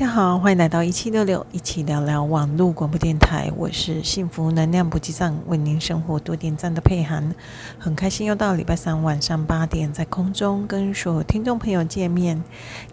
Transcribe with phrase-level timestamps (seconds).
[0.00, 3.52] 大家好，欢迎来到一七六六，一起聊聊网络广播电台。
[3.54, 7.34] 我是幸福能量补给站，为您生活多点赞的佩涵。
[7.78, 12.42] 很开心又到礼拜三晚上八点，在空中跟所有听众朋友见面。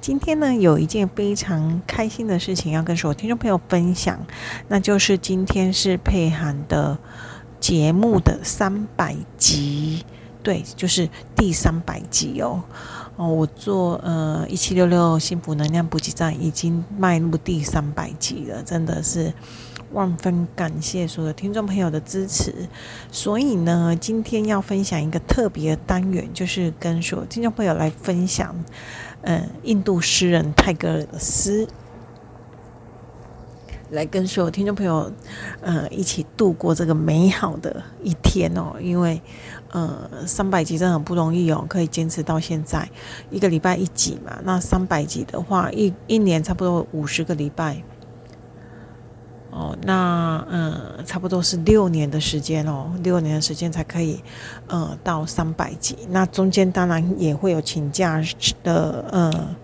[0.02, 4.20] 今天呢，有一件非常开心的事情要跟所有听众朋友分享，
[4.68, 6.98] 那就是今天是佩涵的
[7.62, 10.04] 节目的三百集，
[10.44, 12.63] 对，就是第三百集哦。
[13.17, 19.34] 哦，我做呃一七六六幸福能量补给站已经迈入第三百集了，真的是
[19.91, 22.53] 万分感谢所有听众朋友的支持。
[23.12, 28.55] 所以呢，今天要分享一个特别的单元，就是跟所有听众朋友来分享，
[29.23, 31.68] 呃，印度诗人泰戈尔的诗。
[33.90, 35.12] 来跟所有听众朋友，
[35.62, 38.76] 呃，一起度过这个美好的一天哦。
[38.82, 39.21] 因为，
[39.71, 42.90] 呃，三百集真的很不容易哦，可以坚持到现在，
[43.30, 44.40] 一个礼拜一集嘛。
[44.43, 47.82] 那三百集的话，一一年差不多五十个礼拜，
[49.52, 54.21] 哦，那呃，差不多是六年的时间哦，六年的时间才可以，
[54.68, 55.98] 呃，到三百集。
[56.10, 58.21] 那中间当然也会有请假
[58.63, 59.55] 的呃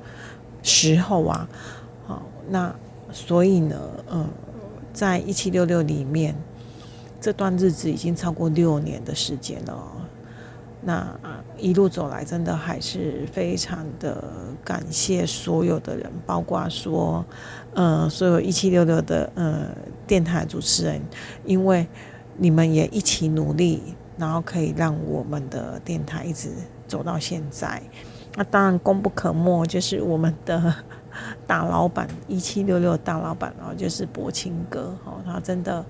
[0.62, 1.50] 时候啊，
[2.08, 2.74] 好，那。
[3.14, 3.80] 所以呢，
[4.12, 4.28] 嗯，
[4.92, 6.36] 在一七六六里面，
[7.22, 9.78] 这段日子已经超过六年的时间了。
[10.82, 11.16] 那
[11.58, 14.22] 一路走来，真的还是非常的
[14.66, 17.24] 感谢所有的人，包括说，
[17.76, 19.68] 嗯，所有一七六六的嗯
[20.08, 21.00] 电台主持人，
[21.46, 21.88] 因为
[22.36, 26.50] 你们也一起努力，然后可以让我们的电台一直
[26.88, 27.82] 走到现在。
[28.36, 30.74] 那当然功不可没，就是我们的。
[31.46, 35.86] 大老板一七六六大老板哦，就是柏青哥哦，他真的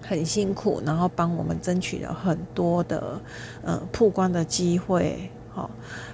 [0.00, 3.20] 很辛苦，然后帮我们争取了很多的
[3.62, 5.70] 呃曝光的机会，好，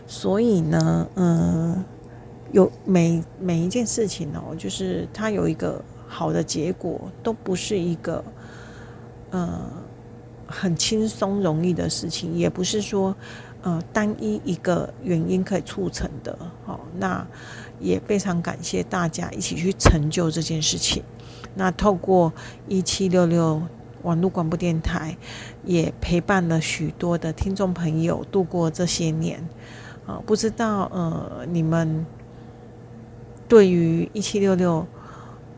[0.06, 1.84] 所以呢，嗯，
[2.52, 8.22] 有每每一件事情哦，就是他有一个好的结果，都不是一个
[9.30, 9.60] 呃
[10.46, 13.16] 很轻松容易的事情，也不是说
[13.62, 17.26] 呃单一一个原因可以促成的，好，那。
[17.80, 21.02] 也非常感谢大家一起去成就这件事情。
[21.54, 22.32] 那透过
[22.68, 23.62] 一七六六
[24.02, 25.16] 网络广播电台，
[25.64, 29.46] 也陪伴了许多的听众朋友度过这些年。
[30.06, 32.06] 啊，不知道呃，你们
[33.46, 34.86] 对于一七六六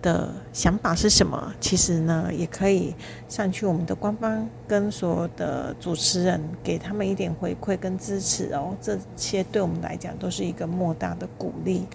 [0.03, 1.53] 的想法是什么？
[1.61, 2.95] 其实呢，也可以
[3.29, 8.75] 上去我们的官方，跟所有的主持人给他们一点回馈跟支持哦。
[8.81, 11.87] 这些对我们来讲都是一个莫大的鼓励。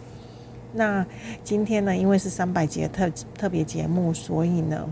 [0.77, 1.05] 那
[1.41, 4.85] 今天呢，因为是三百集特特别节目，所以呢，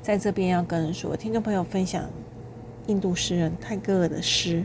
[0.00, 2.04] 在这边要跟所有听众朋友分享
[2.86, 4.64] 印度诗人泰戈尔的诗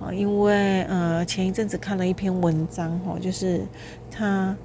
[0.00, 3.62] 啊，因为呃前一阵子看了一篇文章哈，就是
[4.12, 4.56] 他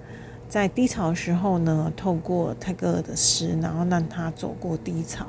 [0.48, 5.26] 在低潮的时候呢，透过泰戈尔的诗，然后让他走过低潮，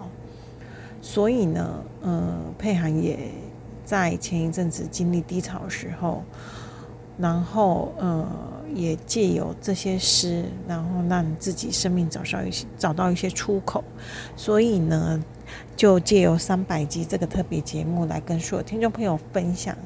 [1.01, 3.19] 所以呢，呃，佩涵也
[3.83, 6.23] 在前一阵子经历低潮的时候，
[7.17, 8.29] 然后呃。
[8.75, 13.83] 也借由这些诗，然后让自己生命找到一些找到一些出口，
[14.37, 15.23] 所以呢，
[15.77, 19.77] 就借由三百集这个特别节目来跟所有听众朋友分享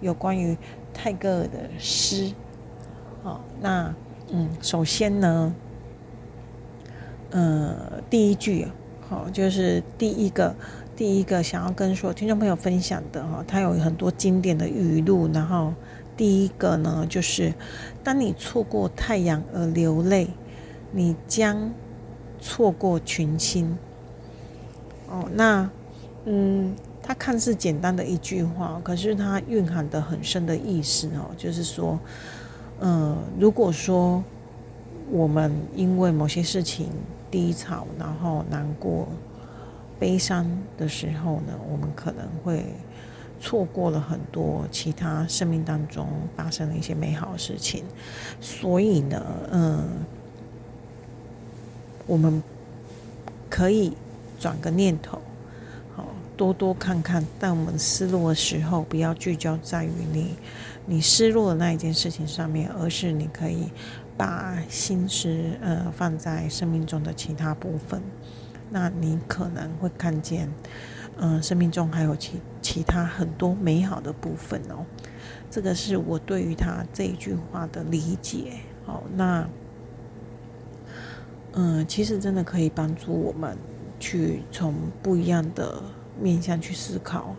[0.00, 0.56] 有关于
[0.92, 2.32] 泰戈尔的诗。
[3.22, 3.94] 好，那
[4.30, 5.54] 嗯，首先呢，
[7.30, 8.66] 呃，第一句
[9.08, 10.54] 好，就是第一个
[10.96, 15.72] 第一个想要跟所有听众朋友分享的哈，他有很多经典的语录，然后。
[16.16, 17.52] 第一个呢，就是
[18.04, 20.28] 当你错过太阳而流泪，
[20.92, 21.72] 你将
[22.38, 23.76] 错过群星。
[25.08, 25.68] 哦，那
[26.26, 31.98] 嗯，它看似简单的一句话，可是它蕴含的很深的意思哦，就是说，
[32.80, 34.22] 嗯、呃，如果说
[35.10, 36.90] 我们因为某些事情
[37.30, 39.08] 低潮，然后难过、
[39.98, 40.46] 悲伤
[40.76, 42.64] 的时候呢，我们可能会。
[43.40, 47.84] 错过了很多其他生命当中发生的一些美好的事情，
[48.40, 49.22] 所以呢，
[49.52, 49.86] 嗯，
[52.06, 52.42] 我们
[53.50, 53.92] 可以
[54.40, 55.20] 转个念头，
[55.94, 57.24] 好，多多看看。
[57.38, 60.34] 当我们失落的时候，不要聚焦在于你
[60.86, 63.70] 你失落的那一件事情上面，而是你可以
[64.16, 65.28] 把心思
[65.60, 68.00] 呃放在生命中的其他部分，
[68.70, 70.48] 那你可能会看见。
[71.18, 74.84] 嗯，生命中还有其其他很多美好的部分哦。
[75.50, 78.54] 这个是我对于他这一句话的理解。
[78.84, 79.48] 好，那
[81.52, 83.56] 嗯，其实真的可以帮助我们
[84.00, 85.80] 去从不一样的
[86.20, 87.36] 面向去思考，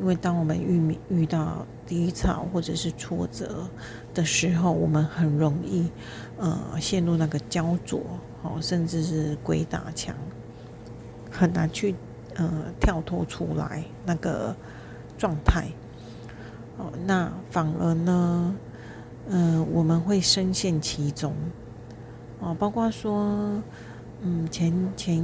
[0.00, 3.68] 因为当我们遇遇到低潮或者是挫折
[4.14, 5.90] 的时候，我们很容易
[6.38, 8.00] 呃陷入那个焦灼，
[8.42, 10.14] 哦，甚至是鬼打墙，
[11.30, 11.94] 很难去
[12.38, 12.50] 呃
[12.80, 14.56] 跳脱出来那个
[15.18, 15.68] 状态。
[16.78, 18.54] 哦，那反而呢，
[19.28, 21.34] 嗯、呃，我们会深陷其中。
[22.40, 23.62] 哦，包括说，
[24.22, 25.22] 嗯，前前。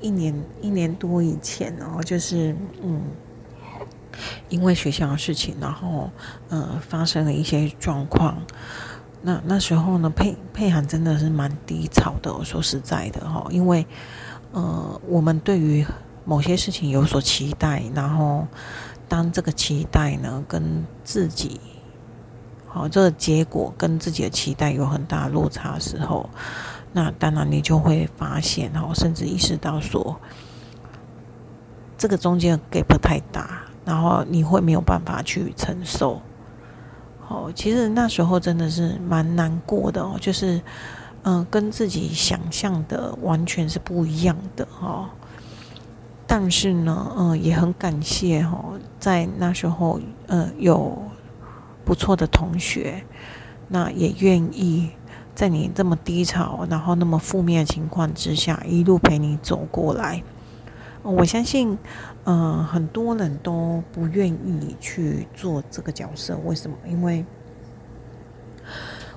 [0.00, 3.00] 一年一年多以前哦，就是嗯，
[4.50, 6.10] 因为学校的事情，然后
[6.50, 8.36] 呃发生了一些状况。
[9.22, 12.34] 那那时候呢，佩佩涵真的是蛮低潮的。
[12.34, 13.86] 我说实在的哈，因为
[14.52, 15.86] 呃我们对于
[16.24, 18.46] 某些事情有所期待，然后
[19.08, 21.60] 当这个期待呢跟自己
[22.66, 26.28] 好这个结果跟自己的期待有很大落差的时候。
[26.96, 30.16] 那当然，你就会发现，然后甚至意识到说，
[31.98, 36.22] 这个中间 gap 太大，然后你会没有办法去承受。
[37.26, 40.62] 哦，其实那时候真的是蛮难过的哦，就是，
[41.24, 45.08] 嗯，跟自己想象的完全是不一样的哦。
[46.26, 50.96] 但是呢，嗯，也很感谢哦，在那时候，呃，有
[51.84, 53.04] 不错的同学，
[53.68, 54.90] 那也愿意。
[55.36, 60.22] 在你这么低潮，然后那么负面的情况之下，一路陪你走过来，
[61.02, 61.76] 我相信，
[62.22, 66.38] 嗯、呃，很多人都不愿意去做这个角色。
[66.44, 66.76] 为什么？
[66.88, 67.24] 因为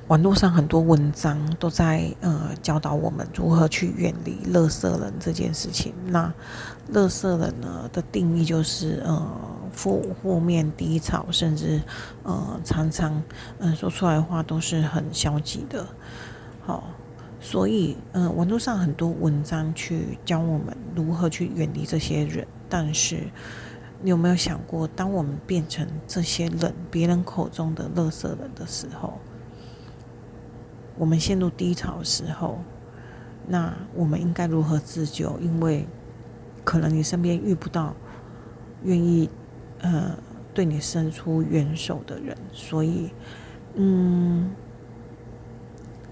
[0.08, 5.94] 网络上很多文章都在呃教导我们如何去远离垃圾人这件事情。
[6.06, 6.34] 那
[6.94, 9.28] 垃圾人呢的定义就是呃。
[9.74, 11.80] 负负面低潮，甚至
[12.24, 13.22] 呃常常
[13.60, 15.86] 嗯、说出来的话都是很消极的，
[16.66, 16.86] 好，
[17.40, 23.28] 所以嗯、网络上很多文章去教我们如何去远离这些人，但是
[24.02, 29.20] 你有没有想过，当我们变成这些人别人口中的垃圾人的时候，
[30.98, 32.60] 我们陷入低潮的时候，
[33.48, 35.38] 那我们应该如何自救？
[35.40, 35.88] 因为
[36.64, 37.96] 可能你身边遇不到
[38.84, 39.30] 愿意。
[39.80, 40.18] 呃，
[40.56, 43.12] 对你伸出援手的人，所以，
[43.76, 44.50] 嗯，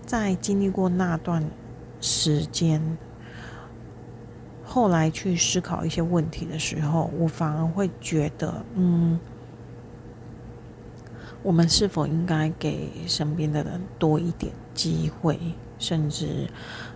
[0.05, 1.43] 在经历过那段
[1.99, 2.79] 时间，
[4.63, 9.19] 后来去思考一些问题的时候，我反而会觉得，嗯，
[11.41, 15.39] 我们是否应该给身边的人多一点机会，
[15.79, 16.47] 甚至，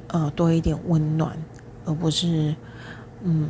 [0.10, 1.36] 呃，多一点温暖，
[1.86, 2.56] 而不是，
[3.24, 3.50] 嗯。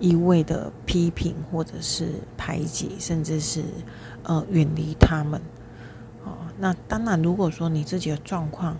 [0.00, 2.06] 一味的批评，或者是
[2.36, 3.64] 排挤，甚至是
[4.22, 5.40] 呃远离他们。
[6.24, 8.76] 哦，那当然，如果说你自己的状况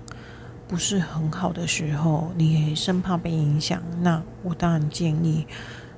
[0.69, 5.45] 不是很好的时候，你生怕被影响，那我当然建议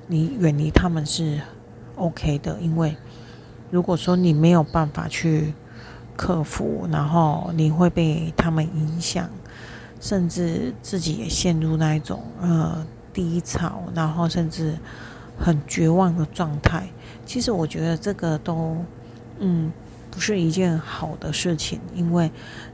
[0.07, 1.39] 你远离他们是
[1.97, 2.59] OK 的。
[2.59, 2.97] 因为
[3.69, 5.53] 如果说你没有办法去
[6.21, 9.27] 克服，然后你会被他们影响，
[9.99, 14.77] 甚至自己也陷入那一种呃低潮，然后甚至。
[15.43, 16.87] 很绝望的状态，
[17.25, 18.77] 其实我觉得这个都，
[19.39, 19.71] 嗯，
[20.11, 22.29] 不是一件好的事情，因为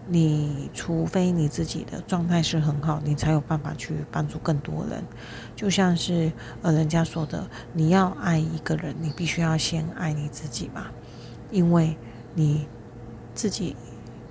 [0.05, 5.01] 你除非你自己的状态是很好，你才有办法去帮助更多人。
[5.55, 6.29] 就像是
[6.61, 10.87] 呃，人家说的，你要爱一个人，你必须要先爱你自己嘛，
[11.49, 11.95] 因为
[12.35, 12.67] 你
[13.37, 13.75] 自己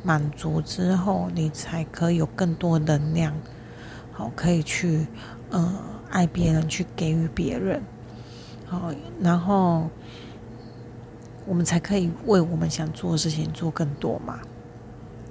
[0.03, 3.33] 满足之后，你才可以有更多能量，
[4.13, 5.07] 好，可以去
[5.51, 5.75] 呃
[6.11, 7.81] 爱别人，去给予别人。
[8.67, 9.89] 好，然后
[11.47, 14.41] 我们才可以为我们想做的事情做更多嘛。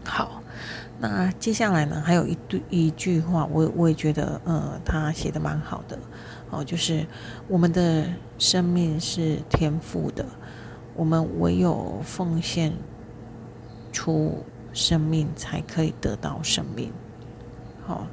[0.06, 0.42] 好，
[1.00, 6.00] 那接下来呢，还有一对一句话，我我也觉得，呃，他写的蛮好的。
[6.50, 7.06] 哦，就是
[7.50, 8.06] 我们的
[8.38, 10.26] 生命是天赋的，
[10.96, 12.72] 我们唯有奉献
[13.96, 16.92] 出生命，才可以得到生命。
[17.88, 18.06] 好。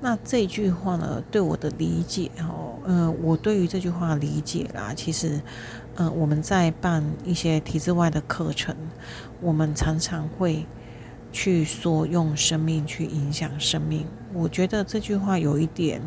[0.00, 5.40] 那这句话呢，对我的理解哦，呃，我对于这句话理解啦，其实，
[5.96, 8.76] 呃，我们在办一些体制外的课程，
[9.40, 10.64] 我们常常会
[11.32, 14.06] 去说用生命去影响生命。
[14.32, 16.00] 我觉得这句话有一点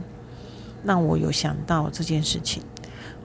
[0.86, 2.64] 让我有想到这件事情，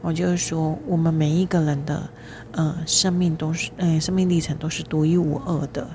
[0.03, 2.09] 我就是说，我们每一个人的
[2.53, 5.89] 呃生命都是，呃，生命历程都是独一无二的。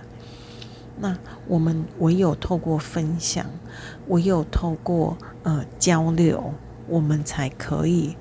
[1.00, 1.18] 那
[1.48, 3.46] 我们唯有透过分享，
[4.08, 6.54] 唯有透过呃交流，
[6.88, 8.16] 我们才可以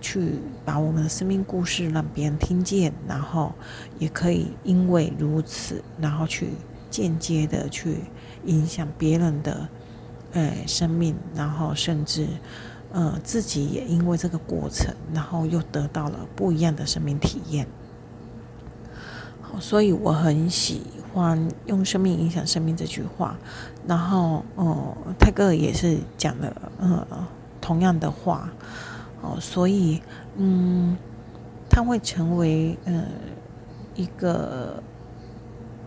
[0.00, 0.34] 去
[0.64, 3.52] 把我们的生命故事让别人听见，然后
[3.98, 6.50] 也可以因为如此，然后去
[6.88, 7.96] 间接的去
[8.46, 9.68] 影响别人的
[10.32, 12.26] 呃生命，然后甚至
[12.92, 17.66] 呃，自己也因为这个过程，然后又得到了不一样的生命体验。
[19.40, 23.38] 好，所以我很喜欢用生命影响生命这句话。
[23.88, 27.06] 然后，哦、泰戈尔也是讲了呃
[27.62, 28.52] 同样的话。
[29.22, 30.02] 哦，所以，
[30.36, 30.94] 嗯，
[31.70, 33.06] 他会成为呃
[33.94, 34.82] 一个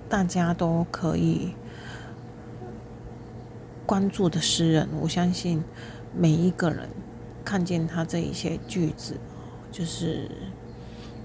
[0.09, 1.53] 大家都可以
[3.85, 4.89] 关注的诗人。
[4.99, 5.63] 我相信。
[6.17, 6.89] 每一个人
[7.43, 9.15] 看见他这一些句子，
[9.71, 10.31] 就是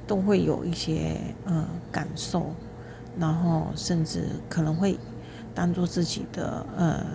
[0.07, 2.53] 都会有一些呃感受，
[3.19, 4.99] 然后甚至可能会
[5.55, 7.07] 当做自己的呃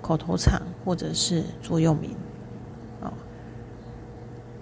[0.00, 2.16] 口头禅或者是座右铭
[3.02, 3.12] 哦。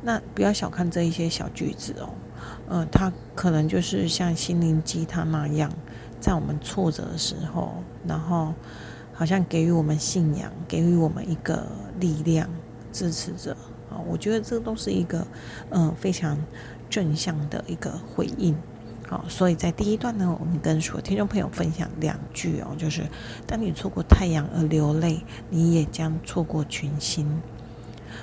[0.03, 2.09] 那不要小看这一些小句子哦，
[2.69, 5.71] 呃，它可能就是像心灵鸡汤那样，
[6.21, 7.75] 在我们挫折的时候，
[8.07, 8.53] 然后。
[9.23, 11.65] 好像给予我们信仰，给予我们一个
[12.01, 12.51] 力量，
[12.93, 13.53] 支持着
[13.89, 13.95] 啊！
[14.05, 15.25] 我觉得这都是一个
[15.71, 16.37] 嗯、非常
[16.91, 18.53] 正向的一个回应。
[19.09, 23.07] 好，所以在第一段呢，我们跟所有听众朋友分享两句哦，就是
[23.47, 27.41] 当你错过太阳而流泪，你也将错过群星。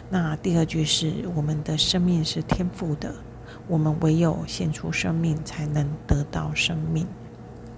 [0.10, 3.15] 那第二句是我们的生命是天赋的，
[3.70, 7.08] 我们唯有献出生命，才能得到生命。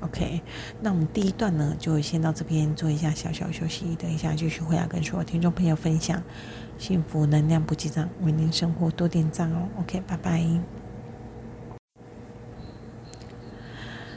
[0.01, 0.41] OK，
[0.81, 3.95] 那我们第一段呢，就先到这边做一下小小休息。
[3.95, 6.21] 等一下继续回来跟所有听众朋友分享
[6.77, 9.67] 幸福能量补给站，为您生活多点赞哦。
[9.79, 10.43] OK，拜拜。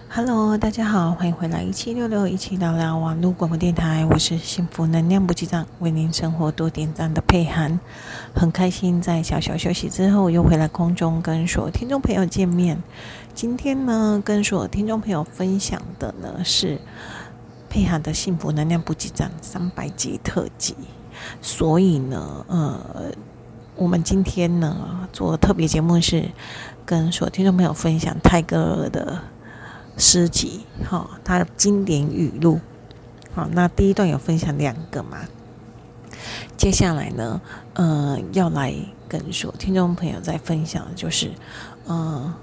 [0.08, 7.80] Hello，大家好，欢迎回来一七六六一起聊聊网络广播电台，我是幸福能量补给站，为您生活多点赞的佩涵，
[8.32, 12.80] 很开心在小小休息之后又回来空中跟所有听众朋友见面。
[13.34, 16.78] 今天呢，跟所有听众朋友分享的呢是
[17.68, 20.76] 佩涵的幸福能量补给站三百集特辑，
[21.42, 23.10] 所以呢，呃，
[23.74, 26.30] 我们今天呢做特别节目是
[26.86, 29.20] 跟所有听众朋友分享泰戈尔的。
[29.96, 32.58] 诗集，哈，他的经典语录，
[33.32, 35.18] 好，那第一段有分享两个嘛，
[36.56, 37.40] 接下来呢，
[37.74, 38.74] 呃，要来
[39.06, 41.30] 跟所有听众朋友再分享的就是，
[41.86, 42.34] 呃，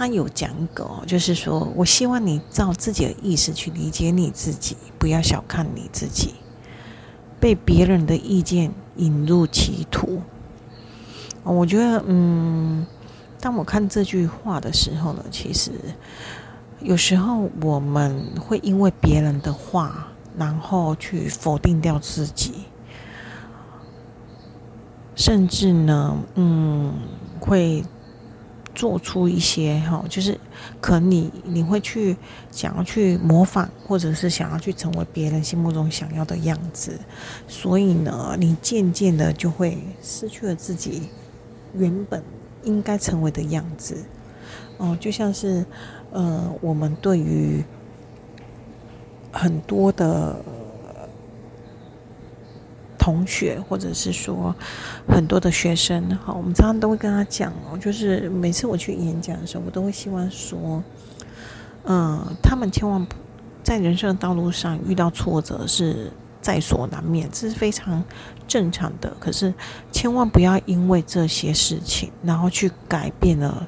[0.00, 6.36] 他有讲一个，就是说我希望你照自己的意识去理解你自己，不要小看你自己，
[7.38, 10.22] 被别人的意见引入歧途，
[11.44, 12.86] 我觉得，嗯。
[13.42, 15.70] 当我看这句话的时候呢，其实
[16.80, 22.54] 有时候我们会因为别人的话，然后去否定掉自己，
[25.14, 26.94] 甚至呢，嗯，
[27.38, 27.84] 会
[28.80, 30.38] 做出一些哈，就是
[30.80, 32.16] 可能你你会去
[32.50, 36.98] 想要去模仿，或者是想要去成为别人心目中想要的样子，
[37.46, 41.02] 所以呢，你渐渐的就会失去了自己
[41.74, 42.22] 原本。
[42.62, 43.96] 应该成为的样子，
[44.76, 45.64] 哦，就像是，
[46.12, 47.64] 呃，我们对于
[49.32, 50.36] 很多的
[53.00, 54.54] 同学，或者是说
[55.08, 60.82] 很多的学生，好，我们常常都会跟他讲哦，就是每次我去演讲的时候，我都会希望说，
[61.84, 63.16] 嗯、他们千万不
[63.62, 68.04] 在人生的道路上遇到挫折是在所难免，这是非常。
[68.50, 69.54] 正常的，可是
[69.92, 73.64] 千万不要因为这些事情，然后去改变了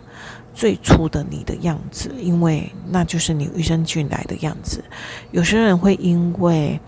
[0.53, 4.83] 最初的你的样子，因为那就是你与生俱来的样子。
[5.31, 6.81] 有些人会因为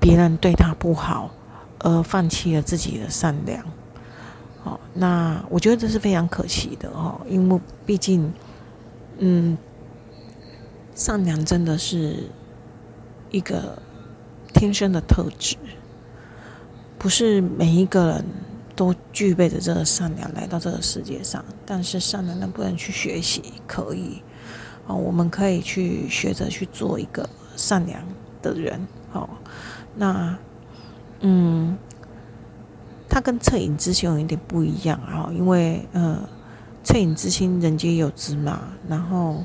[0.00, 1.30] 别人对他不好
[1.78, 3.62] 而放弃了自己的善良，
[4.64, 8.32] 好，那我觉得这是非常可惜的哦，因为毕竟，
[9.18, 9.56] 嗯，
[10.94, 12.30] 善良真的是
[13.30, 13.80] 一个
[14.54, 15.56] 天生的特质。
[16.98, 18.24] 不是每一个人
[18.76, 23.42] 都具备着这个善良来到这个世界上，但是善良能不能去学习？
[23.66, 24.22] 可以，
[24.86, 27.26] 哦，我们可以去学着去做一个
[27.56, 28.02] 善良
[28.42, 28.86] 的人。
[29.10, 29.30] 好，
[29.94, 30.38] 那，
[31.20, 31.76] 嗯，
[33.08, 36.18] 他跟恻隐之心有一点不一样啊，因为呃，
[36.84, 39.44] 恻隐之心人皆有之嘛，然后，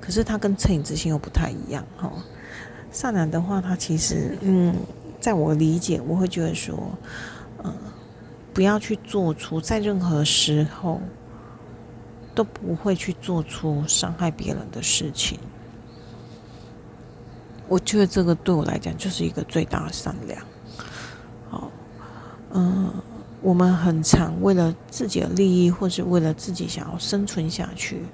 [0.00, 2.12] 可是他跟恻隐之心又不太一样哈。
[2.90, 4.74] 善良的话，他其实嗯。
[5.18, 6.78] 在我理解，我会觉得说，
[7.64, 7.72] 嗯，
[8.52, 11.00] 不要去做出在任何时候
[12.32, 15.36] 都不会去做出伤害别人的事情。
[17.68, 20.40] 我觉得这个对我来讲就是一个最大的善良。
[21.50, 21.70] 好，
[22.52, 22.92] 嗯，
[23.42, 28.04] 我们很常为了自己的利益，或是为了自己想要生存下去，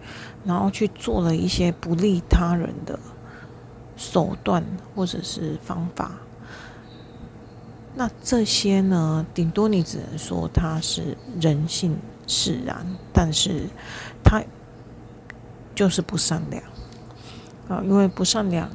[0.45, 2.99] 然后去做了一些不利他人的
[3.97, 6.13] 手段或者是方法。
[7.95, 11.95] 那这些呢，顶多你只能说它是人性
[12.27, 13.69] 使然，但是
[14.25, 14.43] 它
[15.75, 16.63] 就是不善良
[17.69, 18.71] 啊，因为不善良。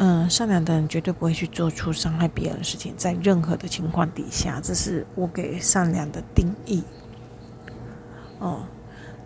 [0.00, 6.84] 嗯，善良的人绝对不会去做出伤害别人的事情，在任何的情况底下，这是我给善良的定义。
[8.38, 8.60] 哦，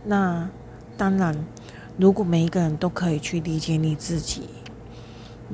[0.03, 0.49] 那
[0.97, 1.37] 当然，
[1.99, 4.49] 如果每一个人都可以去理解你自己，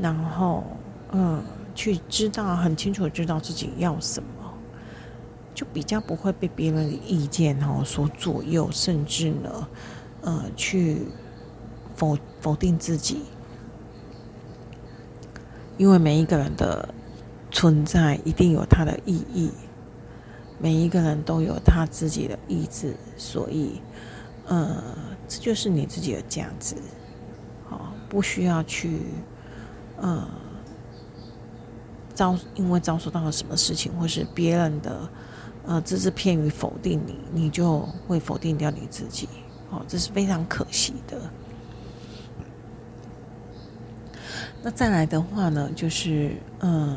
[0.01, 0.63] 然后
[1.11, 1.43] 嗯，
[1.75, 4.29] 去知道很清楚知道自己要什么，
[5.53, 9.69] 就比较不会被别人的意见哦所左右，甚至呢，
[10.21, 11.09] 呃，去
[11.97, 13.23] 否否定自己。
[15.78, 16.87] 因为每一个人的
[17.50, 19.50] 存在一定有他的意义，
[20.58, 23.80] 每一个人都有他自己的意志，所以，
[24.49, 24.82] 呃，
[25.26, 26.75] 这就是你自己的价值，
[27.70, 29.02] 好，不需要去，
[30.00, 30.28] 呃，
[32.12, 35.08] 遭因为遭受到了什么事情，或是别人的，
[35.64, 39.28] 呃，只字片语否定你，你就会否定掉你自己，
[39.70, 41.18] 哦，这是非常可惜的。
[44.62, 46.97] 那再来的话呢，就是嗯，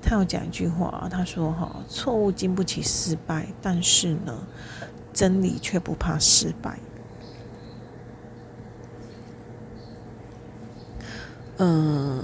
[0.00, 4.38] 他有讲一句话，他说：“哈，错误经不起失败，但是呢，
[5.12, 6.78] 真理却不怕失败。”
[11.58, 12.22] 嗯，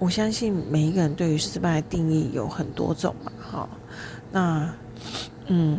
[0.00, 3.68] 我相信每一个人对于失败的定义有很多种嘛，哈，
[4.32, 4.74] 那
[5.46, 5.78] 嗯。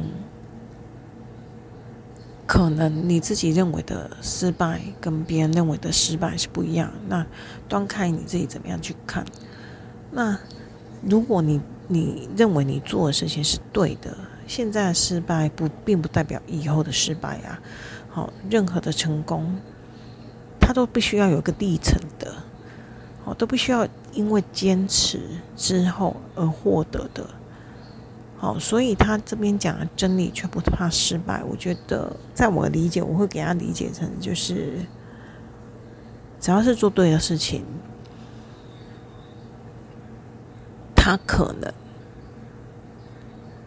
[2.51, 7.25] 可能你自己认为的失败跟别人认为的失败是不一样，那
[7.69, 9.23] 端看你自己怎么样去看。
[10.11, 10.37] 那
[11.01, 14.17] 如果你你认为你做的事情是对的，
[14.47, 17.57] 现在的失败不并不代表以后的失败啊。
[18.09, 19.55] 好，任何的成功，
[20.59, 22.33] 它都必须要有个历程的，
[23.23, 25.21] 好，都必须要因为坚持
[25.55, 27.25] 之后而获得的。
[28.41, 31.43] 好，所以他这边讲的真理却不怕失败。
[31.43, 34.79] 我觉得，在我的理解，我会给他理解成就是，
[36.39, 37.63] 只要是做对的事情，
[40.95, 41.71] 他可能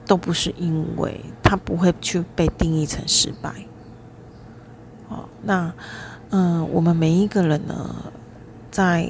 [0.04, 3.54] 都不是因为他不会去被定义成失败。
[5.08, 5.72] 好，那
[6.30, 7.94] 嗯，我们每一个人呢，
[8.72, 9.08] 在。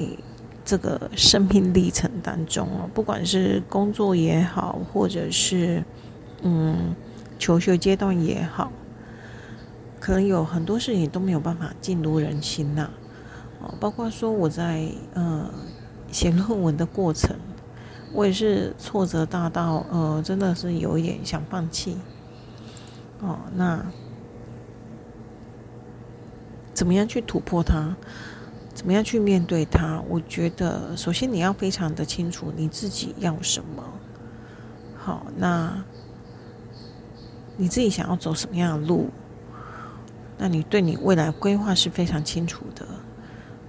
[0.65, 5.83] 这个生命历程当中哦，不管是工作也好，或者是
[6.41, 6.95] 嗯
[7.37, 8.71] 求学阶段也好，
[9.99, 12.89] 可能有很多事情都没有办法尽如人心呐。
[13.61, 15.49] 哦，包括说我在呃
[16.11, 17.35] 写论文的过程，
[18.11, 21.95] 我也是挫折大到呃真的是有一点想放弃。
[23.21, 23.85] 哦，那
[26.73, 27.95] 怎么样去突破它？
[28.75, 30.03] 怎么样去面对它？
[30.09, 33.81] 我觉得，首先你要非常的清楚你自己要什么。
[34.97, 35.81] 好，那
[37.55, 39.09] 你自己想要走什么样的路？
[40.37, 42.85] 那你对你未来规划是非常清楚的。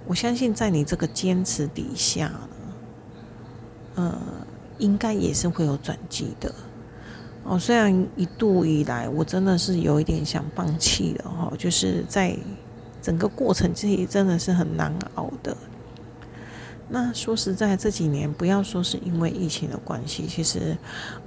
[0.05, 2.29] 我相信，在你这个坚持底下，
[3.95, 4.13] 呃，
[4.77, 6.53] 应该也是会有转机的。
[7.45, 12.37] 哦，虽然一度以来我真的是有一点想放弃了哈，就是在。
[13.01, 15.55] 整个过程其实真的是很难熬的。
[16.89, 20.77] 那说实在，这几年不要说是因为疫情的关系，其实，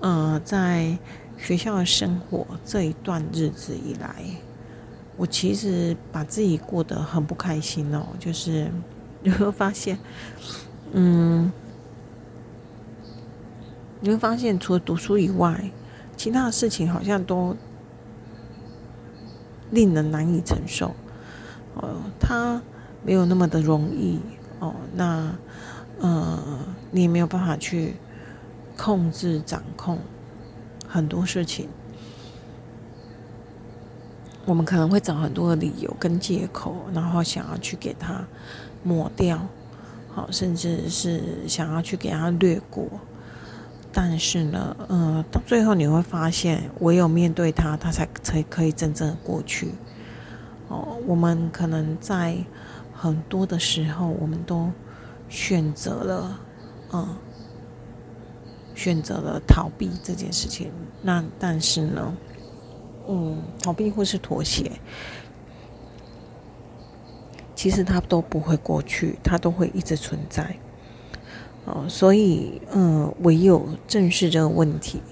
[0.00, 0.96] 呃，在
[1.37, 4.24] 学校的生活这一段日子以来，
[5.18, 8.06] 我其实把自己过得很不开心哦。
[8.18, 8.70] 就是
[9.22, 9.98] 你会发现，
[10.92, 11.52] 嗯，
[14.00, 15.70] 你会发现除了读书以外，
[16.16, 17.54] 其他的事情好像都
[19.70, 20.94] 令人难以承受。
[21.80, 22.60] 哦，他
[23.04, 24.20] 没有那么的容易
[24.58, 24.74] 哦。
[24.94, 25.32] 那，
[26.00, 26.38] 呃，
[26.90, 27.94] 你也没有办法去
[28.76, 29.98] 控制、掌控
[30.86, 31.68] 很多事情。
[34.46, 38.24] 我们可能会找很多的理由跟借口，然后想要去给他
[38.82, 39.38] 抹掉，
[40.08, 42.88] 好，甚至是想要去给他略过。
[43.92, 49.72] 但是呢，呃，到最后你会发现，唯有面对他，他才才可以真正的过去。
[50.70, 52.37] 哦，我们可能在
[52.94, 54.70] 很多的时候，我们都
[55.28, 56.40] 选择了，
[56.92, 57.09] 嗯，
[58.76, 60.70] 选择了逃避这件事情。
[61.02, 62.16] 那但是呢，
[63.09, 64.70] 嗯，逃避或是妥协，
[67.56, 70.54] 其实它都不会过去，它都会一直存在。
[71.64, 75.02] 哦，所以，嗯，唯有正视这个问题，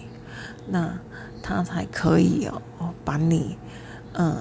[0.69, 0.97] 那
[1.43, 2.47] 它才可以
[2.79, 3.59] 哦，把你，
[4.13, 4.37] 嗯。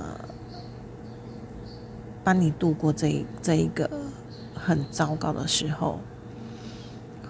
[2.28, 3.90] 帮你度过这一这一个
[4.54, 5.98] 很糟糕的时候，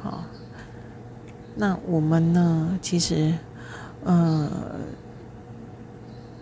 [0.01, 0.23] 好，
[1.55, 3.31] 那我们呢，其实，
[4.03, 4.49] 呃，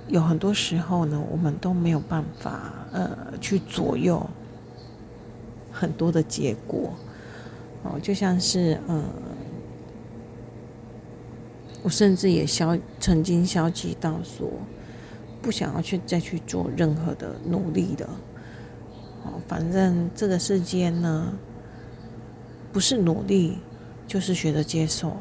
[0.07, 4.25] 有很多时候呢，我们都没有办法呃去左右
[5.69, 6.93] 很多的结果。
[7.83, 9.03] 哦，就像是呃，
[11.83, 14.49] 我甚至也消曾经消极到说，
[15.41, 18.07] 不想要去再去做任何的努力的。
[19.47, 21.33] 反正这个世间呢，
[22.71, 23.57] 不是努力
[24.07, 25.17] 就是学着接受。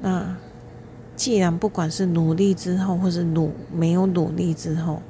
[0.00, 0.36] 那
[1.14, 5.00] 既然不管是努力之后，或是努没有努力之后，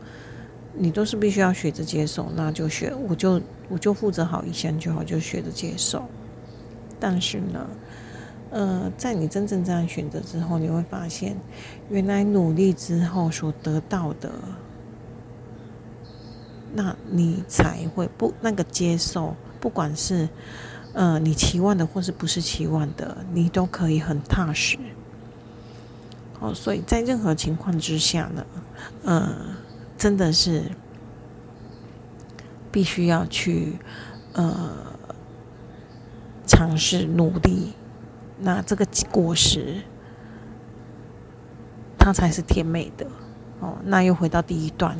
[0.72, 6.04] 你都是必须要学着接受，那就学，我就我就负责好一项就好，就学着接受。
[7.00, 7.66] 但是呢，
[8.50, 11.36] 呃，在你真正这样选择之后，你会发现，
[11.90, 14.30] 原来努力之后所得到的，
[16.76, 20.28] 那你才会不那个接受，不管是
[20.92, 24.78] 呃你期望的或是不是期望的，你都可以很踏实。
[26.38, 28.46] 哦，所以在任何情况之下呢，
[29.02, 29.36] 呃，
[29.98, 30.70] 真的是
[32.70, 33.78] 必须要去
[34.34, 34.94] 呃。
[36.48, 37.72] 尝试努力，
[38.38, 39.82] 那这个果实，
[41.98, 43.04] 它才是甜美的
[43.58, 43.76] 哦。
[43.84, 44.96] 那又回到第一段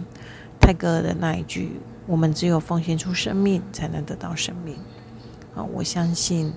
[0.61, 4.77] 泰戈尔的那一句：“我们只有奉献出生命，才能得到生命。”
[5.55, 6.53] 啊，我相信，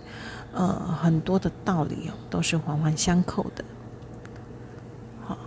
[0.54, 3.64] 呃，很多的道理哦都是环环相扣的。
[5.26, 5.38] 好，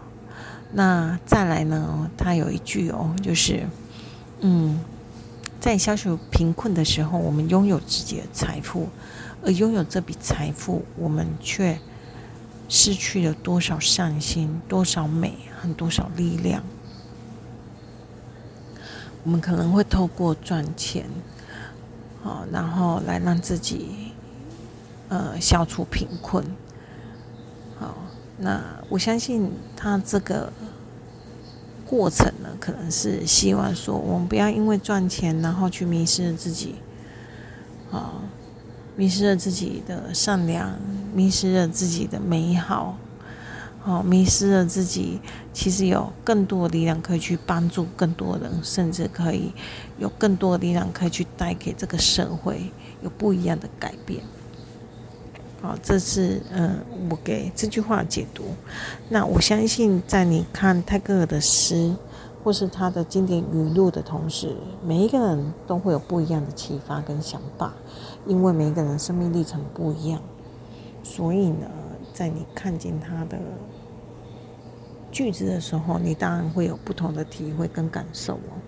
[0.72, 2.10] 那再来呢？
[2.16, 3.66] 他有一句哦，就是，
[4.40, 4.80] 嗯，
[5.60, 8.88] 在消除贫困的时候，我们拥有自己的财富。
[9.44, 11.76] 而拥有这笔财富，我们却
[12.68, 16.62] 失去了多少善心、多少美和多少力量？
[19.24, 21.06] 我们可能会透过赚钱，
[22.22, 24.12] 好，然后来让自己
[25.08, 26.44] 呃消除贫困。
[27.78, 27.94] 好，
[28.38, 30.52] 那我相信他这个
[31.86, 36.76] 过程呢，可能是希望说，我们不要因为赚钱，然后去迷失了自己。
[37.90, 38.22] 啊。
[38.94, 40.70] 迷失了自己的善良，
[41.14, 42.98] 迷失了自己的美好，
[43.84, 45.20] 哦，迷失了自己
[45.52, 49.52] 其实有更多的力量可以去帮助更多人，甚至可以
[49.98, 52.70] 有更多的力量可以去带给这个社会
[53.02, 54.22] 有不一样的改变。
[55.60, 56.78] 好，这是嗯，
[57.10, 58.44] 我给这句话解读。
[59.08, 61.94] 那我相信，在你看泰戈尔的诗
[62.44, 67.72] 或是他的经典语录的同时，每一个人都会有不一样的启发跟想法。
[68.26, 70.20] 因为每一个人生命历程不一样，
[71.02, 71.66] 所以呢，
[72.12, 73.38] 在你看见他的
[75.12, 78.58] 句子的时候，你当然会有不同的体会跟感受哦。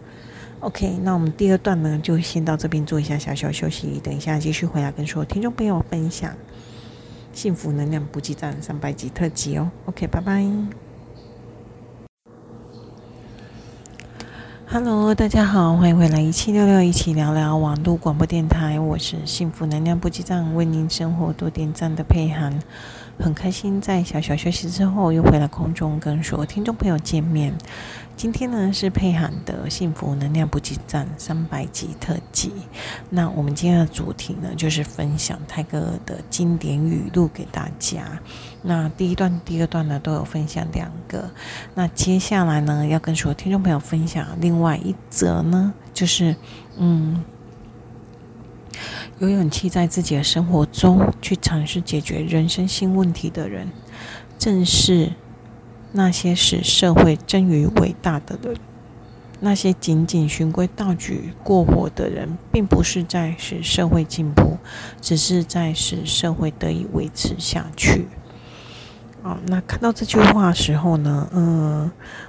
[0.60, 6.32] OK，那我们第二段呢，就先到这边做一下小小休息，等一下继续回来跟所有听众朋友分享
[7.32, 9.70] 幸福能量补给站三百集特辑哦。
[9.86, 10.46] OK，拜拜。
[14.66, 22.58] Hello，大家好，欢迎回来一七六六一起聊聊网络广播电台，我是幸福能量补给站，为您生活多点赞的佩涵，
[23.18, 27.54] 很开心在小小休息之后又回来空中跟所有听众朋友见面。
[28.16, 32.52] 今天呢是佩涵的幸福能量补给站三百集特辑。
[33.10, 38.04] 那我们今天的主题呢，就是分享泰戈尔的经典语录给大家。
[38.62, 41.28] 那第一段、第二段呢，都有分享两个。
[41.74, 46.36] 那接下来呢，要跟所有听众朋友分享另外一则呢，就是
[46.76, 47.24] 嗯，
[49.18, 53.68] 有勇气在自己的生活中去尝试解决人生新问题的人，
[54.38, 55.12] 正是。
[55.96, 58.56] 那些使社会臻于伟大的人，
[59.38, 64.58] 那些仅仅循规蹈矩过活的人，并不是在使社会进步，
[65.00, 68.08] 只是在使社会得以维持下去。
[69.22, 71.88] 哦，那看到这句话时候呢，嗯，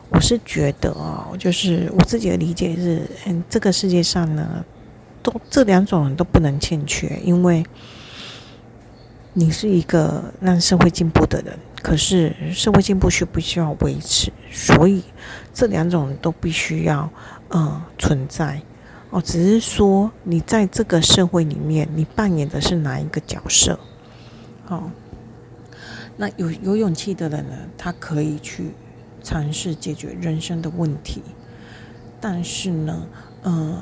[0.09, 4.63] 我是觉得哦，就是我自己的理解是，嗯，这个世界上呢，
[5.25, 7.65] 都这两种人都不能欠缺，因为
[9.33, 11.57] 你是一个让社会进步的人。
[11.81, 14.31] 可是社会进步需不需要维持？
[14.51, 15.03] 所以
[15.51, 17.09] 这两种都必须要
[17.49, 18.61] 呃存在
[19.09, 19.19] 哦。
[19.19, 23.79] 只是说你在这个社会里面，你扮演的是哪一个角色？
[24.67, 24.91] 哦，
[26.17, 28.71] 那有有勇气的人呢，他可以去
[29.23, 31.23] 尝试解决人生的问题。
[32.19, 33.07] 但是呢，
[33.43, 33.81] 呃，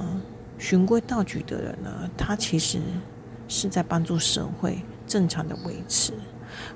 [0.63, 2.79] 循规蹈矩的人呢，他其实
[3.49, 6.13] 是在帮助社会正常的维持。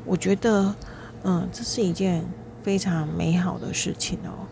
[0.04, 0.76] 我觉得。
[1.24, 2.24] 嗯，这是一件
[2.62, 4.46] 非常美好的事情哦。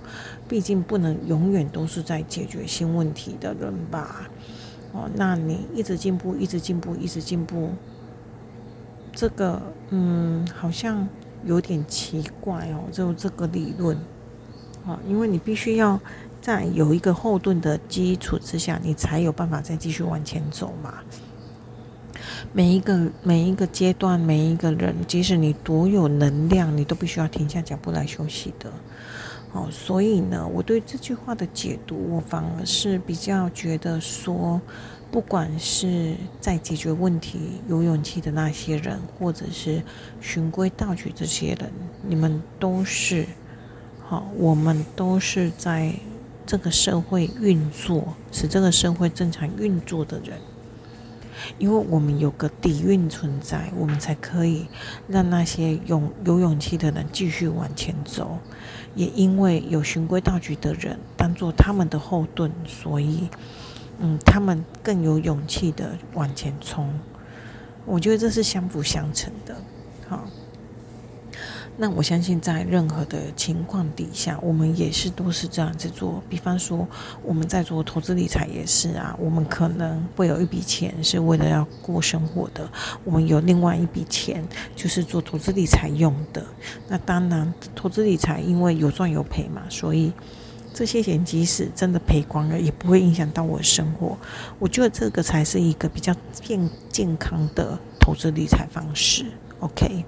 [0.48, 4.28] 毕竟不能永远都是在解决新问题的人吧？
[4.92, 7.70] 哦，那你一直进步，一直进步，一直进步，
[9.14, 11.08] 这个嗯，好像
[11.46, 13.96] 有点奇怪哦，就这个理论
[14.86, 16.02] 啊，因为你必须要
[16.46, 20.94] 在有一个后盾的基础之下，你才有办法再继续往前走嘛。
[22.54, 28.72] 每一个每一个阶段，每一个人，即使你多有能量，你都必须要停下脚步来休息的。
[29.54, 34.62] 哦，所以呢，我对这句话的解读，我反而是比较觉得说，
[35.10, 39.82] 不管是在解决问题有勇气的那些人，或者是
[40.22, 41.72] 循规蹈矩这些人，
[42.08, 43.26] 你们都是
[44.04, 45.92] 好，我们都是在
[46.46, 50.40] 这个社会运作，使这个社会正常运作的人。
[51.60, 54.68] 因为我们有个底蕴存在，我们才可以
[55.08, 58.40] 让那些勇有勇气的人继续往前走。
[58.96, 63.30] 也因为有循规蹈矩的人当做他们的后盾，所以，
[64.00, 66.98] 嗯，他们更有勇气的往前冲。
[67.86, 69.56] 我觉得这是相辅相成的，
[70.08, 70.26] 好。
[71.78, 76.24] 那我相信，在任何的情况底下，我们也是都是这样子做。
[76.30, 76.88] 比方说，
[77.22, 82.70] 我们在做投资理财也是啊，我们可能会有一笔钱是为了要过生活的，
[83.04, 84.42] 我们有另外一笔钱
[84.74, 86.46] 就是做投资理财用的。
[86.88, 90.14] 那当然，投资理财因为有赚有赔嘛，所以
[90.74, 94.18] 这些钱即使真的赔光了，也不会影响到我的生活。
[94.60, 99.26] 我觉得这个才是一个比较健健康的投资理财方式。
[99.60, 100.06] OK，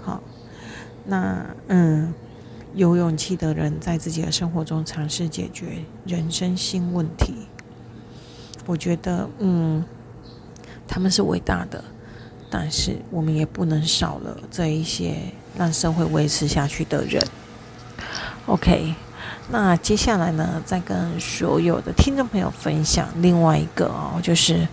[0.00, 0.22] 好。
[1.06, 2.14] 那嗯，
[2.74, 7.34] 有勇气的人在自己的生活中尝试解决人生新问题，
[8.64, 9.84] 我觉得嗯，
[10.88, 11.84] 他们是伟大的，
[12.48, 15.14] 但是我们也不能少了这一些
[15.58, 17.22] 让社会维持下去的人。
[18.46, 18.94] OK，
[19.50, 24.66] 那接下来呢，再跟所有的听众朋友分享另外一个哦，就是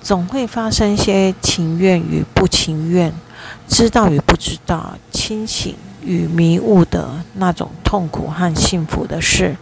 [0.00, 3.12] 总会发生一些情愿与不情愿。
[3.68, 4.96] 知道与不知道，
[5.28, 9.58] 清醒与迷雾的那种痛苦和幸福的事。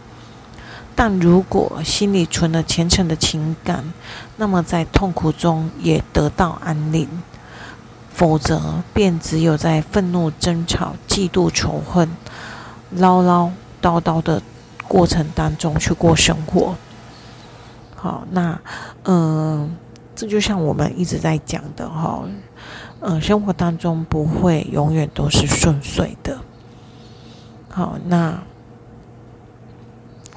[0.95, 3.83] 但如果心里存了虔诚的情感，
[4.37, 7.05] 那么在痛苦中也得到安宁；
[8.13, 12.09] 否则，便只有在愤怒、争吵、嫉妒、仇恨、
[12.91, 13.51] 唠唠
[13.81, 14.41] 叨叨的
[14.87, 16.77] 过程当中去过生活。
[17.93, 18.57] 好，那
[19.03, 19.75] 嗯，
[20.15, 22.23] 这就像我们一直在讲的哈。
[22.99, 26.39] 嗯，生活当中不会永远都是顺遂的。
[27.69, 28.41] 好，那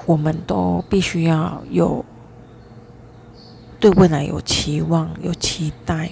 [0.05, 2.05] 我们都必须要有
[3.79, 6.11] 对未来有期望、有期待，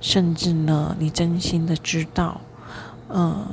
[0.00, 2.40] 甚至呢，你真心的知道，
[3.08, 3.46] 嗯，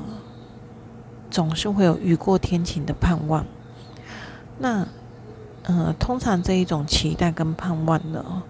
[1.29, 3.45] 总是会有雨过天晴的盼望。
[4.57, 4.87] 那，
[5.65, 8.41] 嗯，通常这一种期待跟盼望呢，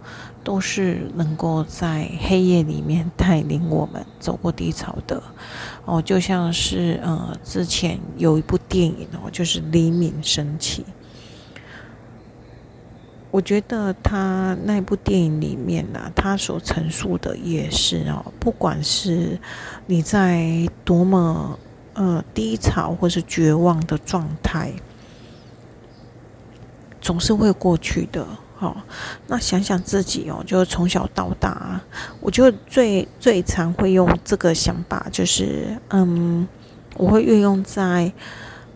[0.47, 5.21] 都是能够在黑夜里面带领我们走过低潮的
[5.83, 10.83] 哦，就像是呃，之前有一部电影哦，就是《黎明升起》。
[13.29, 19.37] 我觉得他那部电影里面呢、啊，他所陈述的也是哦，不管是
[19.85, 21.59] 你在多么
[21.93, 24.71] 呃低潮或是绝望的状态，
[27.01, 28.25] 总是会过去的。
[28.59, 28.75] 好，
[29.27, 31.79] 那想想自己哦，就是从小到大，
[32.19, 36.47] 我就最最常会用这个想法，就是嗯，
[36.95, 38.11] 我会运用在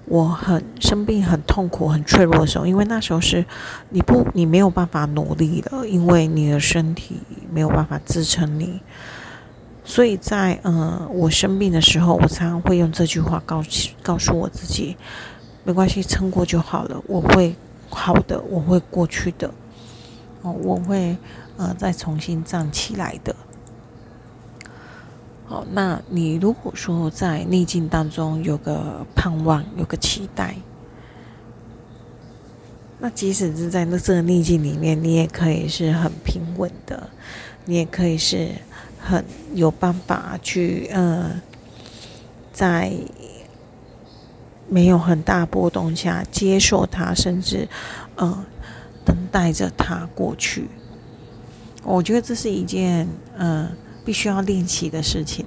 [0.05, 3.43] 我很生病、很痛苦、很脆弱的时候，因为那时候是
[3.89, 7.15] 你不你没有办法努力了，因为你的身体
[7.51, 8.79] 没有办法支撑你，
[9.83, 14.95] 所以在嗯我生病的时候，我常常会用这句话告诉告诉我自己，
[15.63, 17.55] 没关系，撑过就好了，我会
[17.89, 19.49] 好的，我会过去的。
[20.41, 21.15] 哦，我会
[21.57, 23.35] 呃再重新站起来的。
[25.45, 30.55] 好，那你如果说在逆境当中有个盼望，有个期待，
[32.99, 37.09] 那即使是在那这个逆境里面，你也可以是很平稳的，
[37.65, 38.49] 你也可以是
[38.97, 39.23] 很
[39.53, 41.39] 有办法去呃，
[42.51, 42.91] 在
[44.69, 47.67] 没有很大波动下接受它，甚至
[48.15, 48.45] 呃。
[49.03, 50.67] 等待着它过去，
[51.83, 53.71] 我觉得这是一件嗯、呃、
[54.05, 55.45] 必须要练习的事情。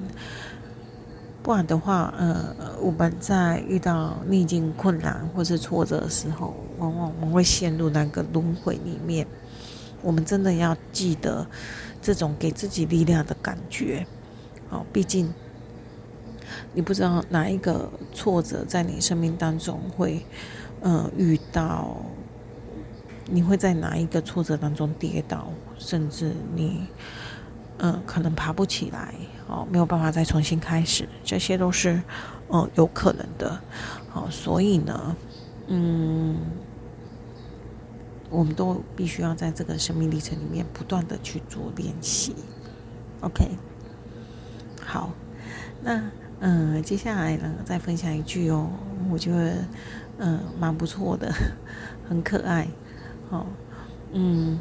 [1.43, 9.27] 不然的话，呃，我们在遇到逆境、困难或是挫折的时候，往往我们会陷入那个轮回里面。
[10.03, 11.47] 我们真的要记得
[12.03, 14.07] 这种给自己力量的感觉。
[14.71, 15.33] 哦，毕竟
[16.73, 20.25] 你不知道哪一个挫折在你生命当中会
[20.81, 21.97] 呃遇到。
[23.27, 26.87] 你会在哪一个挫折当中跌倒，甚至你
[27.79, 29.15] 嗯，可能爬不起来
[29.49, 32.01] 哦，没有办法再重新开始，这些都是
[32.49, 33.61] 哦有可能的。
[34.11, 35.17] 好，所以呢，
[35.67, 36.37] 嗯，
[38.31, 42.35] 我们都必须要在这个生命历程里面不断的去做练习。
[43.23, 43.51] OK，
[44.85, 45.11] 好，
[45.83, 46.01] 那
[46.41, 48.71] 嗯，接下来呢，再分享一句哦，
[49.11, 49.65] 我觉得
[50.19, 51.33] 嗯蛮不错的，
[52.09, 52.69] 很可爱。
[53.31, 53.47] 好，
[54.13, 54.59] 嗯，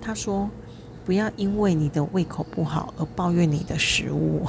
[0.00, 0.48] 他说。
[1.06, 4.42] 不要因为你的胃口不好而抱怨你的食物，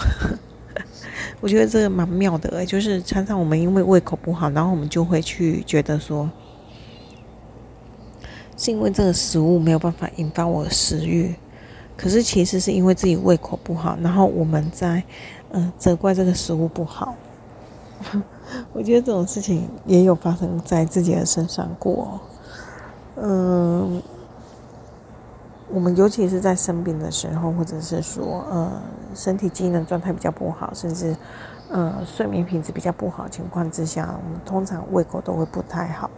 [1.39, 6.29] 我觉得这个蛮妙的，就是常常我们因为胃口不好，然后我们就会去觉得说，
[8.58, 11.34] 是因为这个食物没有办法引发我的食欲，
[11.95, 15.01] 可是其实是因为自己胃口不好，然后我们在
[15.51, 17.15] 嗯责怪这个食物不好。
[18.73, 22.19] 我觉得这种事情也有发生在自己的身上过，
[23.21, 24.01] 嗯。
[25.71, 28.71] 我们尤其是在生病的时候，或者是说，呃，
[29.13, 31.15] 身体机能状态比较不好，甚至，
[31.69, 36.10] 呃，睡眠品质比较不好情况之下，我们通常胃口都会不太好。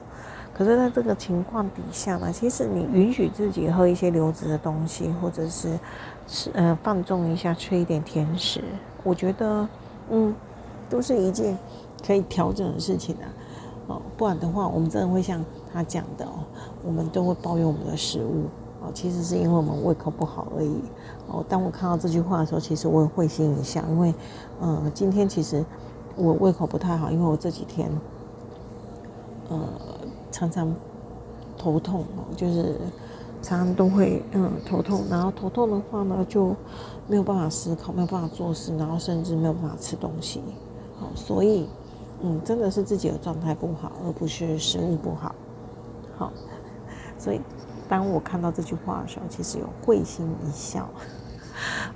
[0.53, 5.77] 可是，在这个情况底下呢，其实你允许自己喝一些流质的东西，或者是
[6.25, 8.63] 吃，呃，放纵一下，吃一点甜食，
[9.03, 9.67] 我觉得，
[10.11, 10.33] 嗯，
[10.89, 11.57] 都是一件
[12.07, 13.27] 可以调整的事情啊。
[13.87, 16.43] 哦，不然的话，我们真的会像他讲的哦，
[16.85, 18.45] 我们都会抱怨我们的食物。
[18.83, 20.75] 哦，其实是因为我们胃口不好而已。
[21.27, 24.13] 哦，当我看到这句话的时候，其实我也会心一笑，因为，
[24.59, 25.63] 嗯，今天其实
[26.15, 27.91] 我胃口不太好，因为我这几天，
[29.49, 29.59] 呃，
[30.31, 30.73] 常常
[31.59, 32.75] 头痛哦，就是
[33.43, 36.55] 常常都会嗯头痛，然后头痛的话呢，就
[37.07, 40.41] 没有办法思考，没有办法做事，然后甚至没有办法吃东西。
[40.99, 41.69] 好，所以，
[42.23, 45.35] 嗯，真的是自己的状态不好，而不是食物不好。
[46.17, 46.31] 好，
[47.17, 47.41] 所以。
[47.89, 50.89] 当我看到这句话的时候，其实有会心一笑。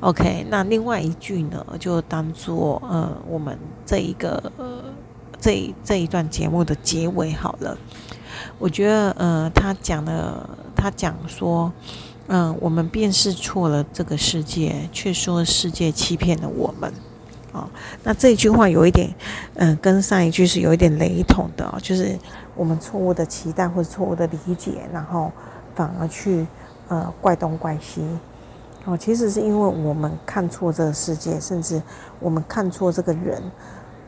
[0.01, 4.51] OK，那另外一句呢，就当做呃我们这一个
[5.39, 7.77] 这这一段节目的结尾好了。
[8.59, 11.71] 我觉得呃他讲的，他讲说，
[12.27, 16.93] 嗯、我们辨识错了这个世界，却说世界欺骗了我们。
[17.55, 17.69] 哦，
[18.03, 19.09] 那这一句话有一点，
[19.55, 22.17] 嗯、跟上一句是有一点雷同的哦，就是
[22.55, 25.31] 我们错误的期待或者错误的理解，然后。
[25.75, 26.47] 反而去，
[26.87, 28.01] 呃，怪东怪西，
[28.85, 31.81] 哦，其实是因为我们看错这个世界，甚至
[32.17, 33.43] 我们看错这个人，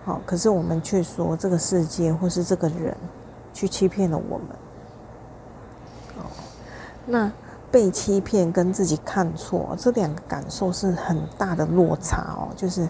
[0.06, 2.96] 好，可是我们却说这个世界或是这个人
[3.54, 4.48] 去欺骗了我们，
[6.20, 6.24] 哦，
[7.06, 7.30] 那
[7.70, 12.88] 被欺骗跟自己看错这两个感受是很大的落差哦，就是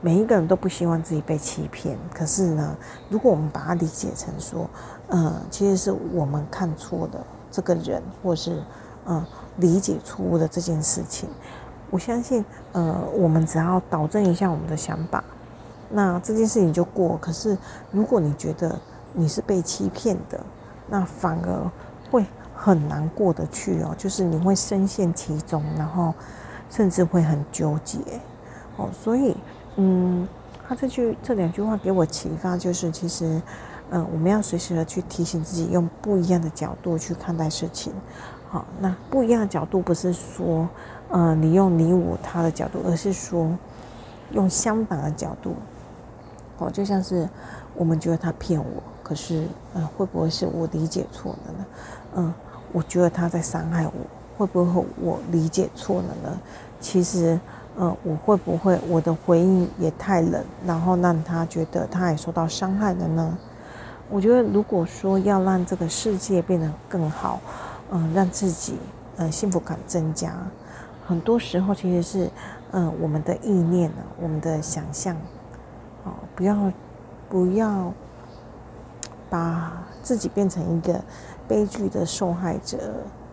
[0.00, 2.76] 每一个人都不希望自己被欺骗，可是呢，
[3.08, 4.68] 如果我们把它理解成说，
[5.08, 7.20] 嗯，其实是我们看错的。
[7.48, 8.62] 这个人，或是
[9.06, 9.24] 嗯，
[9.56, 11.26] 理解错误的这件事情，
[11.90, 15.24] 我相信，呃，我们只要导正一下我们的想法，
[15.88, 17.16] 那这件事情就过。
[17.18, 17.56] 可是，
[17.90, 18.78] 如果你觉得
[19.14, 20.38] 你是被欺骗的，
[20.88, 21.70] 那反而
[22.10, 23.94] 会很难过得去哦。
[23.96, 26.12] 就是你会深陷其中，然后
[26.68, 27.98] 甚至会很纠结
[28.76, 28.90] 哦。
[28.92, 29.34] 所以，
[29.76, 30.26] 嗯，
[30.66, 33.40] 他这句这两句话给我启发，就是其实。
[33.88, 37.92] 嗯，我们要随时的去提醒自己，用不一样的角度去看待事情。
[38.48, 40.68] 好，那不一样的角度不是说，
[41.10, 43.48] 嗯，你用你我他的角度，而是说
[44.32, 45.54] 用相反的角度。
[46.58, 47.28] 哦，就像是
[47.76, 51.66] 我们觉得他骗我，可是，嗯，会不会是我理解错了呢？
[52.16, 52.34] 嗯，
[52.72, 53.92] 我觉得他在伤害我，
[54.36, 56.40] 会不会我理解错了呢？
[56.80, 57.38] 其实，
[57.78, 63.36] 嗯，我会不会我的回应也太冷，然后让他觉得他也受到伤害了呢？
[64.08, 67.40] 我觉得，如果说要让这个世界变得更好，
[67.90, 68.78] 嗯，让自己
[69.16, 70.32] 嗯幸福感增加，
[71.06, 72.30] 很多时候其实是
[72.70, 75.16] 嗯我们的意念呢，我们的想象，
[76.04, 76.72] 哦，不要
[77.28, 77.92] 不要
[79.28, 79.72] 把
[80.02, 81.00] 自己变成一个
[81.48, 82.78] 悲剧的受害者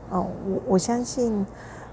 [0.10, 0.28] 哦。
[0.48, 1.46] 我我相信，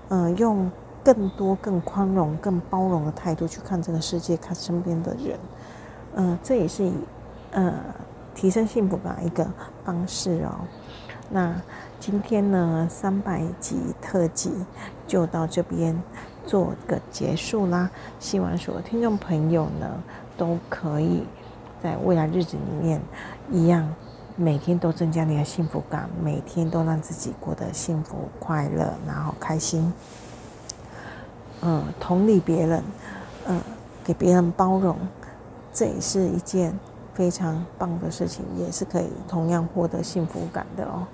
[0.08, 0.70] 嗯，用
[1.04, 5.38] 更多、更宽容、更包容的态度去看这个世界，看身边的人，
[6.14, 6.92] 嗯，这也是以
[7.52, 7.74] 嗯。
[8.32, 9.46] 提升幸福感一个
[9.84, 10.60] 方式哦。
[11.28, 11.52] 那
[11.98, 14.52] 今天呢，三百集特辑
[15.06, 16.00] 就到这边
[16.46, 17.90] 做个结束啦。
[18.20, 20.02] 希望所有听众朋友呢，
[20.38, 21.24] 都可以
[21.82, 23.00] 在未来日子里面
[23.50, 23.92] 一样，
[24.36, 29.92] 每天都增加你的幸福感，每天都让自己过得幸福快乐，然后开心。
[31.62, 32.82] 嗯，同理别人，
[33.46, 33.60] 嗯，
[34.04, 34.96] 给别人包容，
[35.72, 36.72] 这也是一件。
[37.12, 41.06] 非常棒的事情，也是可以同样获得幸福感的哦。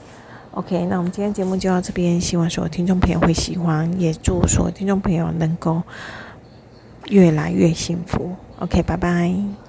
[0.53, 5.83] OK，那我们今天节目就到这边，希望所有听众朋友会喜欢，也祝所有听众朋友能够
[7.07, 8.37] 越来越幸福。
[8.61, 9.66] OK，拜拜。